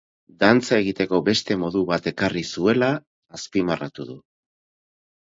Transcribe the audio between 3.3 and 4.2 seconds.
azpimarratu du.